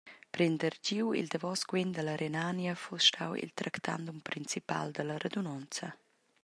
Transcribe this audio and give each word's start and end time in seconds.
Prender 0.35 0.73
giu 0.87 1.07
il 1.19 1.27
davos 1.31 1.61
quen 1.69 1.91
dalla 1.91 2.15
Renania 2.21 2.73
fuss 2.83 3.05
stau 3.09 3.33
il 3.35 3.51
tractandum 3.53 4.17
principal 4.29 4.89
dalla 4.89 5.17
radunonza. 5.19 5.95